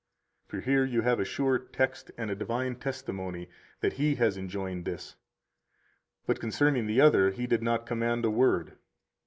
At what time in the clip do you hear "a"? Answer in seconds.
1.19-1.23, 2.31-2.35, 8.25-8.31